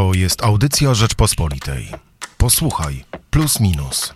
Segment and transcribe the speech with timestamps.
[0.00, 1.88] To jest audycja Rzeczpospolitej.
[2.38, 4.14] Posłuchaj, plus minus.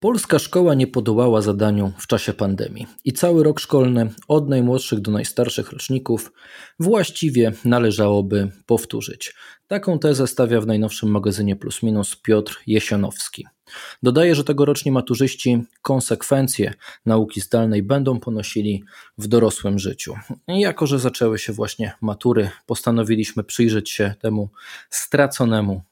[0.00, 5.10] Polska szkoła nie podołała zadaniu w czasie pandemii i cały rok szkolny, od najmłodszych do
[5.10, 6.32] najstarszych roczników,
[6.80, 9.34] właściwie należałoby powtórzyć.
[9.66, 13.46] Taką tezę stawia w najnowszym magazynie Plus Minus Piotr Jesionowski.
[14.02, 16.74] Dodaje, że tegoroczni maturzyści konsekwencje
[17.06, 18.84] nauki zdalnej będą ponosili
[19.18, 20.14] w dorosłym życiu.
[20.48, 24.48] I jako, że zaczęły się właśnie matury, postanowiliśmy przyjrzeć się temu
[24.90, 25.82] straconemu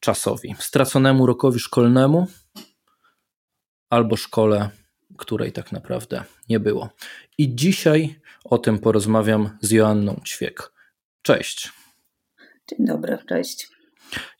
[0.00, 2.26] czasowi, straconemu rokowi szkolnemu,
[3.90, 4.70] albo szkole,
[5.18, 6.90] której tak naprawdę nie było.
[7.38, 10.72] I dzisiaj o tym porozmawiam z Joanną Ćwiek.
[11.22, 11.72] Cześć.
[12.70, 13.71] Dzień dobry, cześć.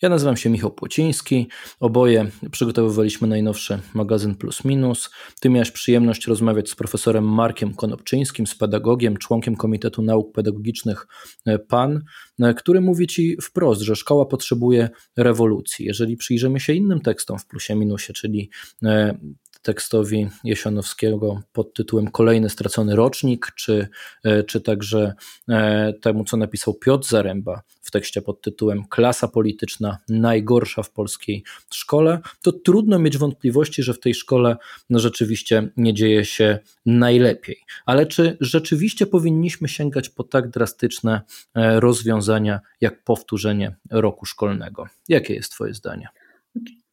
[0.03, 1.49] Ja nazywam się Michał Płociński.
[1.81, 5.11] Oboje przygotowywaliśmy najnowszy magazyn Plus Minus.
[5.41, 11.07] Ty miałeś przyjemność rozmawiać z profesorem Markiem Konopczyńskim, z pedagogiem, członkiem Komitetu Nauk Pedagogicznych
[11.47, 12.03] e, PAN,
[12.41, 15.87] e, który mówi ci wprost, że szkoła potrzebuje rewolucji.
[15.87, 18.51] Jeżeli przyjrzymy się innym tekstom w Plusie Minusie, czyli
[18.85, 19.19] e,
[19.63, 23.89] tekstowi Jesionowskiego pod tytułem Kolejny stracony rocznik, czy,
[24.25, 25.15] e, czy także
[25.49, 31.45] e, temu, co napisał Piotr Zaręba w tekście pod tytułem Klasa polityczna najgorsza w polskiej
[31.73, 34.57] szkole, to trudno mieć wątpliwości, że w tej szkole
[34.91, 37.57] no, rzeczywiście nie dzieje się najlepiej.
[37.87, 41.21] Ale czy rzeczywiście powinniśmy sięgać po tak drastyczne
[41.55, 44.87] e, rozwiązania, jak powtórzenie roku szkolnego?
[45.09, 46.09] Jakie jest Twoje zdanie?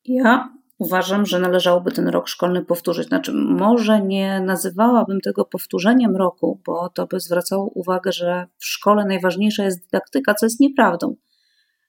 [0.06, 3.08] Ja uważam, że należałoby ten rok szkolny powtórzyć.
[3.08, 9.06] Znaczy, może nie nazywałabym tego powtórzeniem roku, bo to by zwracało uwagę, że w szkole
[9.06, 11.16] najważniejsza jest dydaktyka, co jest nieprawdą.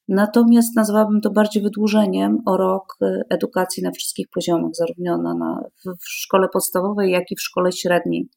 [0.08, 5.60] Natomiast nazwałabym to bardziej wydłużeniem o rok y, edukacji na wszystkich poziomach, zarówno na, na,
[5.84, 8.28] w szkole podstawowej, jak i w szkole średniej.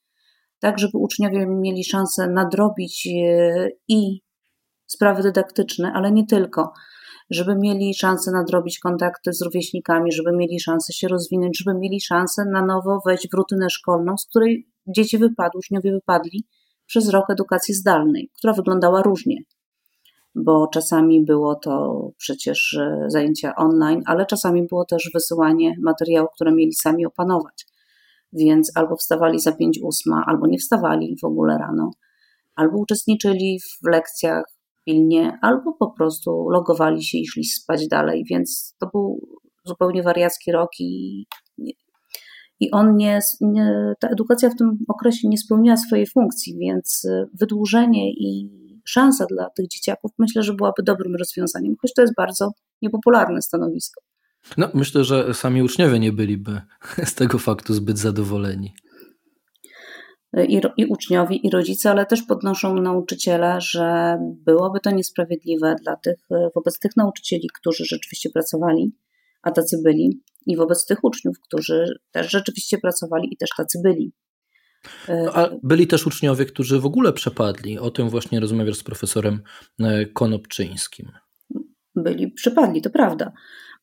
[0.60, 4.22] Tak, żeby uczniowie mieli szansę nadrobić y, i
[4.86, 6.74] sprawy dydaktyczne, ale nie tylko
[7.30, 12.46] żeby mieli szansę nadrobić kontakty z rówieśnikami, żeby mieli szansę się rozwinąć, żeby mieli szansę
[12.46, 16.44] na nowo wejść w rutynę szkolną, z której dzieci wypadły, uczniowie wypadli
[16.86, 19.38] przez rok edukacji zdalnej, która wyglądała różnie.
[20.36, 26.52] Bo czasami było to przecież e, zajęcia online, ale czasami było też wysyłanie materiałów, które
[26.52, 27.66] mieli sami opanować.
[28.34, 31.92] Więc albo wstawali za 5 ósma, albo nie wstawali w ogóle rano,
[32.56, 34.44] albo uczestniczyli w lekcjach
[34.86, 39.28] pilnie, albo po prostu logowali się i szli spać dalej, więc to był
[39.66, 41.26] zupełnie wariacki rok i,
[42.60, 47.08] i on nie, nie, ta edukacja w tym okresie nie spełniła swojej funkcji, więc
[47.40, 48.50] wydłużenie i
[48.86, 52.52] szansa dla tych dzieciaków myślę, że byłaby dobrym rozwiązaniem, choć to jest bardzo
[52.82, 54.02] niepopularne stanowisko.
[54.58, 56.62] No, myślę, że sami uczniowie nie byliby
[57.12, 58.74] z tego faktu zbyt zadowoleni
[60.48, 66.28] i, i uczniowie, i rodzice, ale też podnoszą nauczyciele, że byłoby to niesprawiedliwe dla tych,
[66.56, 68.96] wobec tych nauczycieli, którzy rzeczywiście pracowali,
[69.42, 74.14] a tacy byli, i wobec tych uczniów, którzy też rzeczywiście pracowali i też tacy byli.
[75.08, 77.80] No, a byli też uczniowie, którzy w ogóle przepadli.
[77.80, 79.42] O tym właśnie rozmawiasz z profesorem
[79.80, 81.12] e, Konopczyńskim.
[81.96, 83.32] Byli, przepadli, to prawda.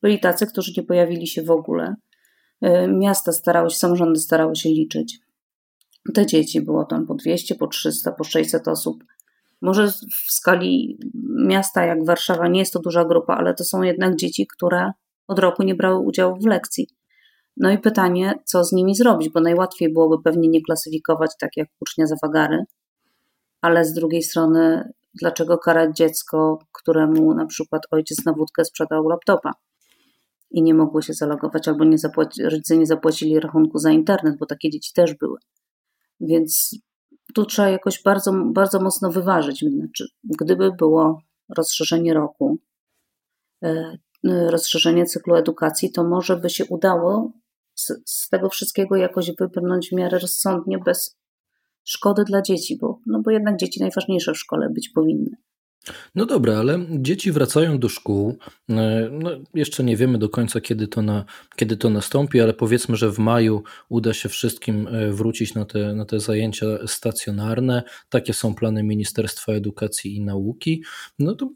[0.02, 1.94] Byli tacy, którzy nie pojawili się w ogóle.
[2.60, 5.18] E, miasta starały się, samorządy starały się liczyć
[6.14, 9.04] te dzieci było tam po 200, po 300, po 600 osób.
[9.62, 10.98] Może w skali
[11.46, 14.92] miasta jak Warszawa nie jest to duża grupa, ale to są jednak dzieci, które
[15.28, 16.88] od roku nie brały udziału w lekcji.
[17.56, 21.68] No i pytanie, co z nimi zrobić, bo najłatwiej byłoby pewnie nie klasyfikować tak jak
[21.80, 22.64] ucznia za wagary,
[23.60, 29.52] ale z drugiej strony, dlaczego karać dziecko, któremu na przykład ojciec na wódkę sprzedał laptopa
[30.50, 31.96] i nie mogło się zalogować, albo nie
[32.44, 35.38] rodzice nie zapłacili rachunku za internet, bo takie dzieci też były.
[36.20, 36.76] Więc
[37.34, 39.64] tu trzeba jakoś bardzo, bardzo mocno wyważyć.
[39.76, 41.22] Znaczy, gdyby było
[41.56, 42.58] rozszerzenie roku,
[43.64, 47.32] e, rozszerzenie cyklu edukacji, to może by się udało
[47.74, 51.16] z, z tego wszystkiego jakoś wybrnąć w miarę rozsądnie, bez
[51.84, 55.36] szkody dla dzieci, bo, no bo jednak dzieci najważniejsze w szkole być powinny.
[56.14, 58.38] No dobra, ale dzieci wracają do szkół.
[58.70, 61.24] E, no, jeszcze nie wiemy do końca, kiedy to, na,
[61.56, 65.94] kiedy to nastąpi, ale powiedzmy, że w maju uda się wszystkim e, wrócić na te,
[65.94, 67.82] na te zajęcia stacjonarne.
[68.08, 70.82] Takie są plany Ministerstwa Edukacji i Nauki.
[71.18, 71.50] No to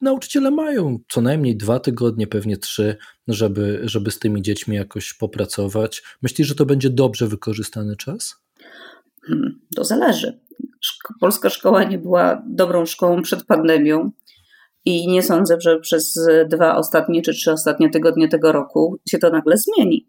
[0.00, 2.96] nauczyciele mają co najmniej dwa tygodnie, pewnie trzy,
[3.28, 6.02] żeby, żeby z tymi dziećmi jakoś popracować.
[6.22, 8.36] Myślisz, że to będzie dobrze wykorzystany czas?
[9.22, 10.45] Hmm, to zależy
[11.20, 14.10] polska szkoła nie była dobrą szkołą przed pandemią.
[14.84, 19.30] I nie sądzę, że przez dwa ostatnie czy trzy ostatnie tygodnie tego roku się to
[19.30, 20.08] nagle zmieni.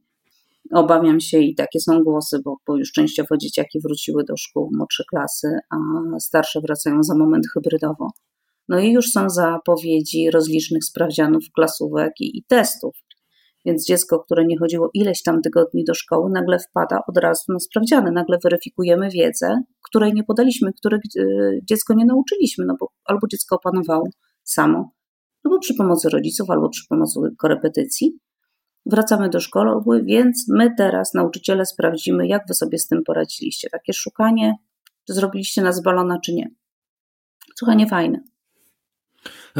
[0.72, 5.04] Obawiam się i takie są głosy, bo, bo już częściowo dzieciaki wróciły do szkół młodsze
[5.10, 5.78] klasy, a
[6.20, 8.10] starsze wracają za moment hybrydowo.
[8.70, 12.96] No i już są zapowiedzi rozlicznych sprawdzianów, klasówek i, i testów.
[13.65, 17.59] Więc dziecko, które nie chodziło ileś tam tygodni do szkoły, nagle wpada od razu na
[17.59, 18.12] sprawdziany.
[18.12, 21.00] Nagle weryfikujemy wiedzę, której nie podaliśmy, której
[21.63, 24.09] dziecko nie nauczyliśmy, no bo albo dziecko opanowało
[24.44, 24.92] samo,
[25.44, 28.19] albo przy pomocy rodziców, albo przy pomocy korepetycji.
[28.86, 33.69] Wracamy do szkoły, więc my teraz, nauczyciele, sprawdzimy, jak wy sobie z tym poradziliście.
[33.69, 34.54] Takie szukanie,
[35.07, 36.50] czy zrobiliście nas balona, czy nie.
[37.56, 38.24] Słuchaj, nie fajne.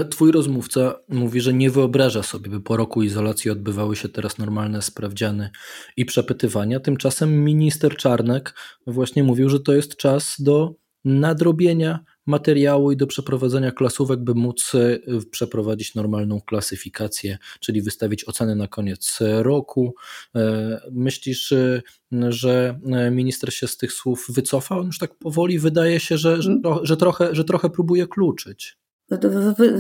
[0.06, 4.82] Twój rozmówca mówi, że nie wyobraża sobie, by po roku izolacji odbywały się teraz normalne
[4.82, 5.50] sprawdziany
[5.98, 6.80] i przepytywania.
[6.80, 8.54] Tymczasem minister Czarnek
[8.88, 14.72] właśnie mówił, że to jest czas do nadrobienia materiału i do przeprowadzenia klasówek, by móc
[14.76, 15.00] e,
[15.32, 19.96] przeprowadzić normalną klasyfikację, czyli wystawić oceny na koniec roku.
[20.36, 21.82] E, myślisz, e,
[22.30, 22.80] że
[23.12, 24.78] minister się z tych słów wycofa?
[24.78, 26.86] On już tak powoli wydaje się, że, że, mm.
[26.86, 28.78] że, trochę, że trochę próbuje kluczyć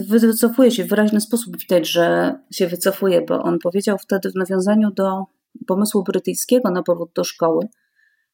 [0.09, 1.57] wycofuje się w wyraźny sposób.
[1.57, 5.24] Widać, że się wycofuje, bo on powiedział wtedy w nawiązaniu do
[5.68, 7.68] pomysłu brytyjskiego na powrót do szkoły,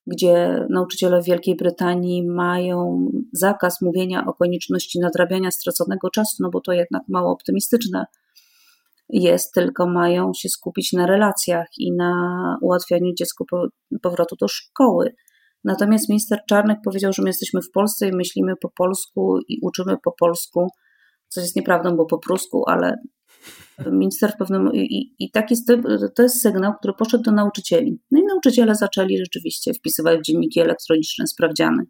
[0.07, 6.61] gdzie nauczyciele w Wielkiej Brytanii mają zakaz mówienia o konieczności nadrabiania straconego czasu, no bo
[6.61, 8.05] to jednak mało optymistyczne
[9.09, 12.13] jest, tylko mają się skupić na relacjach i na
[12.61, 13.45] ułatwianiu dziecku
[14.01, 15.15] powrotu do szkoły.
[15.63, 19.97] Natomiast minister Czarnek powiedział, że my jesteśmy w Polsce i myślimy po polsku i uczymy
[20.03, 20.67] po polsku,
[21.33, 22.97] co jest nieprawdą, bo po prusku, ale
[23.91, 24.73] minister w pewnym.
[24.73, 25.55] I, i taki
[26.15, 27.99] to jest sygnał, który poszedł do nauczycieli.
[28.11, 31.83] No i nauczyciele zaczęli rzeczywiście wpisywać w dzienniki elektroniczne sprawdziany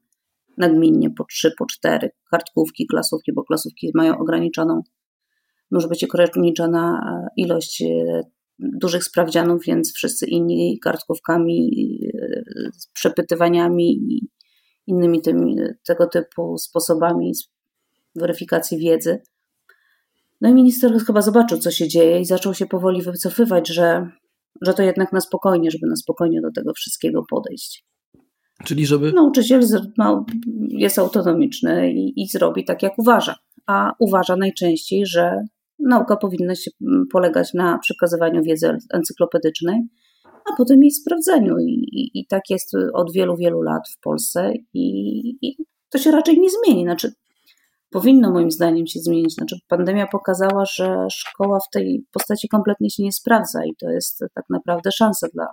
[0.57, 4.81] nagminnie po trzy, po cztery kartkówki, klasówki, bo klasówki mają ograniczoną,
[5.71, 6.99] może być ograniczona
[7.37, 8.21] ilość e,
[8.59, 11.71] dużych sprawdzianów, więc wszyscy inni kartkówkami,
[12.13, 12.41] e,
[12.93, 14.27] przepytywaniami i
[14.87, 15.55] innymi tymi,
[15.87, 17.31] tego typu sposobami
[18.15, 19.21] weryfikacji wiedzy.
[20.43, 24.09] No i minister chyba zobaczył, co się dzieje i zaczął się powoli wycofywać, że,
[24.61, 27.85] że to jednak na spokojnie, żeby na spokojnie do tego wszystkiego podejść.
[28.63, 29.11] Czyli żeby.
[29.11, 29.61] Nauczyciel
[30.69, 33.35] jest autonomiczny i, i zrobi tak, jak uważa.
[33.67, 35.45] A uważa najczęściej, że
[35.79, 36.71] nauka powinna się
[37.11, 39.81] polegać na przekazywaniu wiedzy encyklopedycznej,
[40.25, 41.57] a potem jej sprawdzeniu.
[41.59, 44.87] I, i, i tak jest od wielu, wielu lat w Polsce i,
[45.41, 45.57] i
[45.89, 46.83] to się raczej nie zmieni.
[46.83, 47.13] Znaczy,
[47.93, 49.33] powinno moim zdaniem się zmienić.
[49.33, 54.23] Znaczy, pandemia pokazała, że szkoła w tej postaci kompletnie się nie sprawdza i to jest
[54.33, 55.47] tak naprawdę szansa dla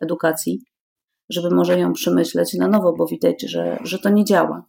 [0.00, 0.60] edukacji,
[1.28, 4.64] żeby może ją przemyśleć na nowo, bo widać, że, że to nie działa.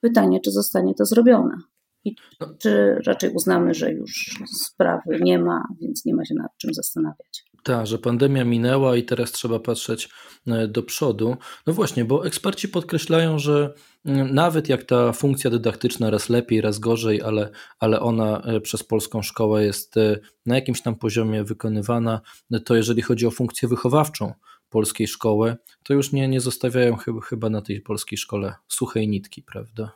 [0.00, 1.56] Pytanie, czy zostanie to zrobione?
[2.04, 2.16] I
[2.58, 7.44] czy raczej uznamy, że już sprawy nie ma, więc nie ma się nad czym zastanawiać.
[7.66, 10.08] Tak, że pandemia minęła i teraz trzeba patrzeć
[10.46, 11.36] e, do przodu.
[11.66, 13.74] No właśnie, bo eksperci podkreślają, że
[14.04, 18.82] mm, nawet jak ta funkcja dydaktyczna raz lepiej, raz gorzej, ale, ale ona e, przez
[18.82, 22.20] polską szkołę jest e, na jakimś tam poziomie wykonywana,
[22.64, 24.32] to jeżeli chodzi o funkcję wychowawczą
[24.70, 26.96] polskiej szkoły, to już nie, nie zostawiają
[27.28, 29.92] chyba, na tej polskiej szkole suchej nitki, prawda?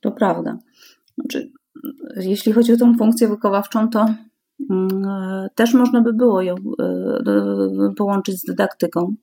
[0.00, 0.58] To prawda.
[1.14, 1.52] Znaczy,
[2.16, 4.14] jeśli chodzi o tą funkcję wychowawczą, to
[5.54, 9.14] też można by było ją e, połączyć z dydaktyką,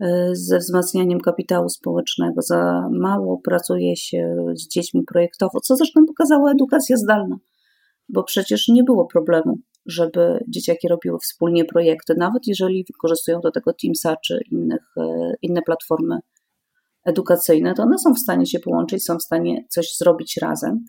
[0.00, 2.42] e, ze wzmacnianiem kapitału społecznego.
[2.42, 7.36] Za mało pracuje się z dziećmi projektowo, co zresztą pokazała edukacja zdalna,
[8.08, 13.72] bo przecież nie było problemu, żeby dzieciaki robiły wspólnie projekty, nawet jeżeli wykorzystują do tego
[13.82, 16.18] Teamsa czy innych, e, inne platformy
[17.04, 20.84] edukacyjne, to one są w stanie się połączyć, są w stanie coś zrobić razem.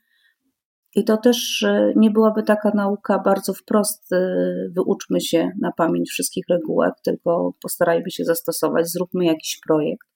[0.96, 4.36] I to też e, nie byłaby taka nauka bardzo wprost, e,
[4.72, 10.08] wyuczmy się na pamięć wszystkich regułek, tylko postarajmy się zastosować, zróbmy jakiś projekt.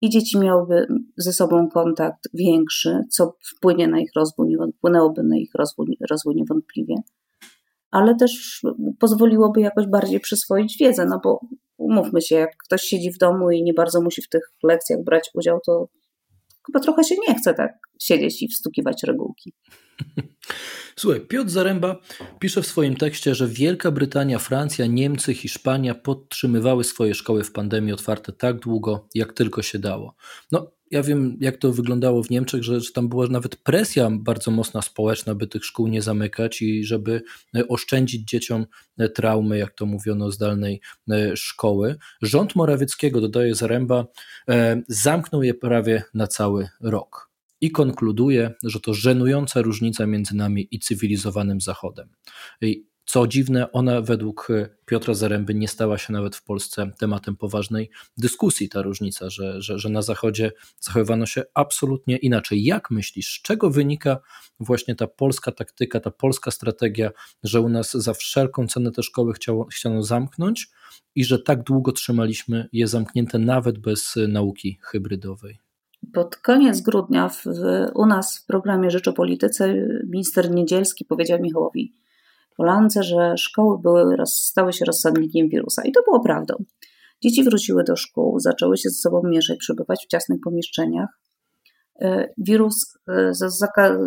[0.00, 0.86] I dzieci miałyby
[1.16, 6.94] ze sobą kontakt większy, co wpłynie na ich rozwój, wpłynęłoby na ich rozwój, rozwój niewątpliwie,
[7.90, 8.62] ale też
[8.98, 11.40] pozwoliłoby jakoś bardziej przyswoić wiedzę, no bo
[11.76, 15.30] umówmy się, jak ktoś siedzi w domu i nie bardzo musi w tych lekcjach brać
[15.34, 15.88] udział, to
[16.66, 19.52] chyba trochę się nie chce tak siedzieć i wstukiwać regułki.
[20.96, 22.00] Słuchaj, Piotr Zaręba
[22.38, 27.92] pisze w swoim tekście, że Wielka Brytania, Francja, Niemcy, Hiszpania podtrzymywały swoje szkoły w pandemii
[27.92, 30.14] otwarte tak długo, jak tylko się dało.
[30.52, 34.50] No, ja wiem, jak to wyglądało w Niemczech, że, że tam była nawet presja bardzo
[34.50, 37.22] mocna społeczna, by tych szkół nie zamykać i żeby
[37.56, 38.66] e, oszczędzić dzieciom
[38.98, 40.80] e, traumy, jak to mówiono, zdalnej
[41.10, 41.96] e, szkoły.
[42.22, 44.06] Rząd Morawieckiego, dodaje Zaręba,
[44.88, 47.30] zamknął je prawie na cały rok
[47.60, 52.08] i konkluduje, że to żenująca różnica między nami i cywilizowanym Zachodem.
[52.60, 54.48] I Co dziwne, ona według
[54.86, 59.78] Piotra Zaręby nie stała się nawet w Polsce tematem poważnej dyskusji, ta różnica, że, że,
[59.78, 62.64] że na Zachodzie zachowywano się absolutnie inaczej.
[62.64, 64.18] Jak myślisz, z czego wynika
[64.60, 67.10] właśnie ta polska taktyka, ta polska strategia,
[67.42, 70.70] że u nas za wszelką cenę te szkoły chciało, chciano zamknąć
[71.14, 75.58] i że tak długo trzymaliśmy je zamknięte nawet bez nauki hybrydowej?
[76.12, 77.44] Pod koniec grudnia w,
[77.94, 79.74] u nas w programie Rzecz o Polityce
[80.06, 81.99] minister Niedzielski powiedział Michałowi
[82.60, 85.82] Polance, że szkoły były, stały się rozsadnikiem wirusa.
[85.84, 86.54] I to było prawdą.
[87.22, 91.08] Dzieci wróciły do szkół, zaczęły się ze sobą mieszać, przebywać w ciasnych pomieszczeniach.
[92.00, 93.30] E, wirus, e,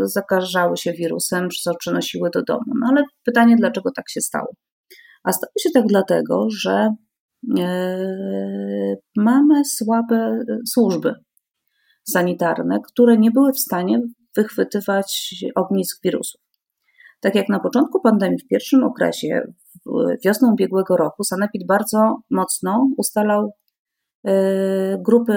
[0.03, 1.47] zakażały się wirusem,
[1.79, 2.73] przenosiły do domu.
[2.81, 4.53] No ale pytanie, dlaczego tak się stało?
[5.23, 6.89] A stało się tak dlatego, że
[7.59, 10.39] e, mamy słabe
[10.73, 11.13] służby
[12.03, 14.01] sanitarne, które nie były w stanie
[14.35, 16.42] wychwytywać ognisk wirusów.
[17.23, 19.41] Tak jak na początku pandemii, w pierwszym okresie,
[20.25, 23.53] wiosną ubiegłego roku, Sanepid bardzo mocno ustalał
[24.27, 24.31] y,
[24.99, 25.33] grupy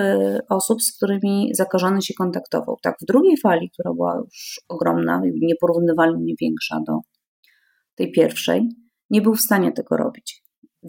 [0.49, 2.77] osób, z którymi zakażony się kontaktował.
[2.83, 6.99] Tak, w drugiej fali, która była już ogromna i nieporównywalnie większa do
[7.95, 8.69] tej pierwszej,
[9.11, 10.43] nie był w stanie tego robić.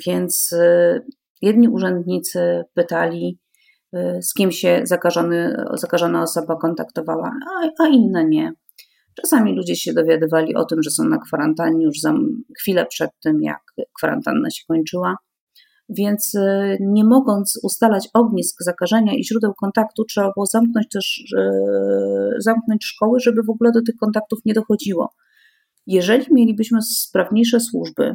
[0.08, 1.06] Więc y,
[1.42, 3.40] jedni urzędnicy pytali,
[3.96, 8.54] y, z kim się zakażony, zakażona osoba kontaktowała, a, a inne nie.
[9.22, 12.14] Czasami ludzie się dowiadywali o tym, że są na kwarantannie już za
[12.60, 13.62] chwilę przed tym, jak
[13.98, 15.16] kwarantanna się kończyła.
[15.90, 21.24] Więc y, nie mogąc ustalać ognisk zakażenia i źródeł kontaktu, trzeba było zamknąć też
[22.38, 25.14] zamknąć szkoły, żeby w ogóle do tych kontaktów nie dochodziło.
[25.88, 28.14] Jeżeli mielibyśmy sprawniejsze służby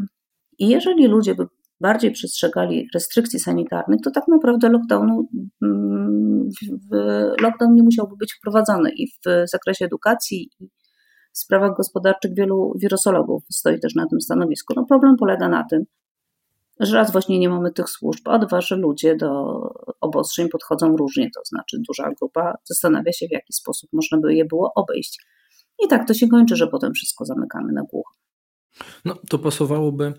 [0.58, 1.46] i jeżeli ludzie by
[1.80, 5.28] bardziej przestrzegali restrykcji sanitarnych, to tak naprawdę lockdownu,
[5.62, 6.48] mm,
[7.40, 10.68] lockdown nie musiałby być wprowadzony i w zakresie edukacji i
[11.32, 14.74] w sprawach gospodarczych wielu wirusologów stoi też na tym stanowisku.
[14.76, 15.84] No problem polega na tym,
[16.80, 19.60] że raz właśnie nie mamy tych służb, a dwa, że ludzie do
[20.00, 24.44] obostrzeń podchodzą różnie, to znaczy duża grupa zastanawia się, w jaki sposób można by je
[24.44, 25.26] było obejść.
[25.84, 28.21] I tak to się kończy, że potem wszystko zamykamy na głucho.
[29.04, 30.12] No, to pasowałoby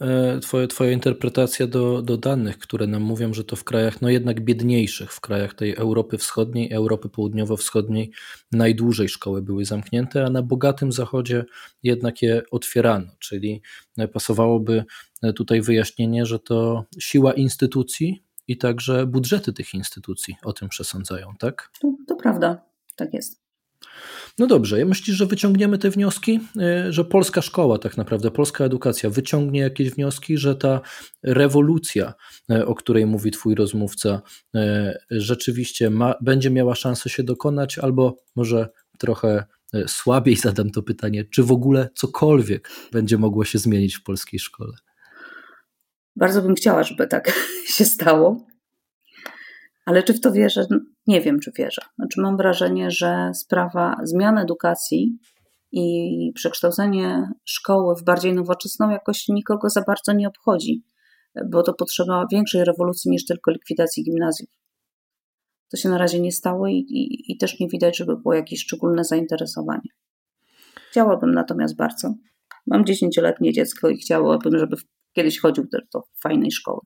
[0.00, 4.08] e, twoje, Twoja interpretacja do, do danych, które nam mówią, że to w krajach no
[4.08, 8.10] jednak biedniejszych, w krajach tej Europy Wschodniej, Europy Południowo-Wschodniej
[8.52, 11.44] najdłużej szkoły były zamknięte, a na bogatym zachodzie
[11.82, 13.06] jednak je otwierano.
[13.18, 13.62] Czyli
[13.98, 14.84] e, pasowałoby
[15.22, 21.34] e, tutaj wyjaśnienie, że to siła instytucji i także budżety tych instytucji o tym przesądzają,
[21.38, 21.70] tak?
[21.80, 22.64] To, to prawda,
[22.96, 23.39] tak jest.
[24.38, 26.40] No dobrze, myślisz, że wyciągniemy te wnioski,
[26.88, 30.80] y, że polska szkoła, tak naprawdę polska edukacja wyciągnie jakieś wnioski, że ta
[31.22, 32.14] rewolucja,
[32.52, 34.22] y, o której mówi Twój rozmówca,
[34.56, 34.60] y,
[35.10, 38.68] rzeczywiście ma, będzie miała szansę się dokonać, albo może
[38.98, 39.44] trochę
[39.86, 44.72] słabiej zadam to pytanie, czy w ogóle cokolwiek będzie mogło się zmienić w polskiej szkole?
[46.16, 47.32] Bardzo bym chciała, żeby tak
[47.76, 48.46] się stało.
[49.86, 50.66] Ale czy w to wierzę?
[51.10, 51.82] Nie wiem, czy wierzę.
[51.98, 55.18] Znaczy, mam wrażenie, że sprawa zmian edukacji
[55.72, 60.82] i przekształcenie szkoły w bardziej nowoczesną jakoś nikogo za bardzo nie obchodzi,
[61.50, 64.50] bo to potrzeba większej rewolucji niż tylko likwidacji gimnazjów.
[65.70, 68.60] To się na razie nie stało i, i, i też nie widać, żeby było jakieś
[68.60, 69.90] szczególne zainteresowanie.
[70.90, 72.14] Chciałabym natomiast bardzo.
[72.66, 74.76] Mam dziesięcioletnie dziecko i chciałabym, żeby
[75.12, 76.80] kiedyś chodził też do fajnej szkoły.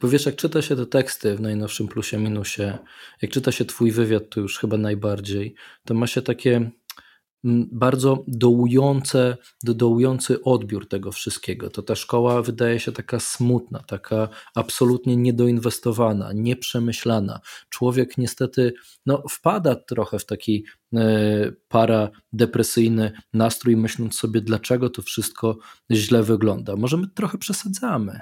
[0.00, 2.78] Bo wiesz, jak czyta się te teksty w najnowszym plusie minusie,
[3.22, 6.70] jak czyta się twój wywiad, to już chyba najbardziej, to ma się takie
[7.44, 11.70] mm, bardzo dołujące, dołujący odbiór tego wszystkiego.
[11.70, 17.40] To ta szkoła wydaje się taka smutna, taka absolutnie niedoinwestowana, nieprzemyślana.
[17.68, 18.72] Człowiek niestety
[19.06, 25.58] no, wpada trochę w taki e, paradepresyjny nastrój, myśląc sobie, dlaczego to wszystko
[25.90, 26.76] źle wygląda.
[26.76, 28.20] Może my trochę przesadzamy.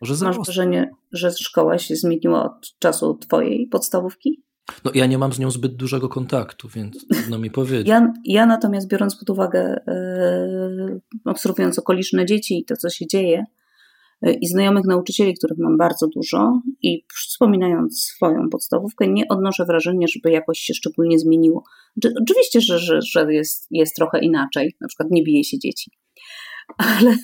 [0.00, 4.42] Może Masz wrażenie, że szkoła się zmieniła od czasu twojej podstawówki?
[4.84, 7.88] No ja nie mam z nią zbyt dużego kontaktu, więc trudno mi powiedzieć.
[7.88, 13.44] Ja, ja natomiast biorąc pod uwagę, yy, obserwując okoliczne dzieci i to, co się dzieje,
[14.22, 20.06] yy, i znajomych nauczycieli, których mam bardzo dużo, i wspominając swoją podstawówkę, nie odnoszę wrażenia,
[20.14, 21.64] żeby jakoś się szczególnie zmieniło.
[22.22, 25.97] Oczywiście, że, że, że jest, jest trochę inaczej, na przykład nie bije się dzieci
[26.78, 27.16] ale,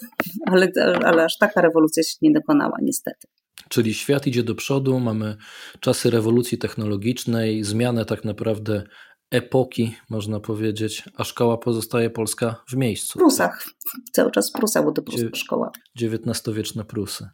[0.47, 0.73] ale,
[1.05, 3.27] ale aż taka rewolucja się nie dokonała, niestety.
[3.69, 5.37] Czyli świat idzie do przodu, mamy
[5.81, 8.83] czasy rewolucji technologicznej, zmianę tak naprawdę
[9.31, 13.19] epoki, można powiedzieć, a szkoła pozostaje polska w miejscu.
[13.19, 13.67] W Prusach,
[14.13, 15.71] cały czas Prusa, bo to pruska szkoła.
[16.01, 17.29] XIX-wieczne Prusy.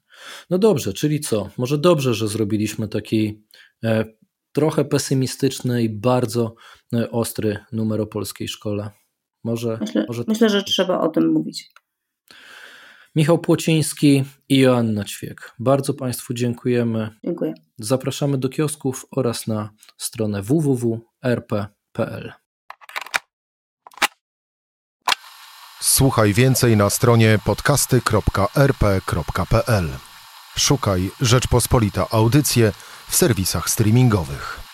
[0.50, 1.50] No dobrze, czyli co?
[1.58, 3.44] Może dobrze, że zrobiliśmy taki
[3.84, 4.04] e,
[4.52, 6.54] trochę pesymistyczny i bardzo
[6.94, 8.90] e, ostry numer o polskiej szkole.
[9.44, 10.24] Może, myślę, może...
[10.28, 11.70] myślę, że trzeba o tym mówić.
[13.14, 15.52] Michał Płociński i Joanna Ćwiek.
[15.58, 17.10] Bardzo Państwu dziękujemy.
[17.24, 17.54] Dziękuję.
[17.78, 22.32] Zapraszamy do kiosków oraz na stronę www.rp.pl.
[25.80, 29.88] Słuchaj więcej na stronie podcasty.rp.pl.
[30.56, 32.72] Szukaj Rzeczpospolita Audycje
[33.08, 34.69] w serwisach streamingowych.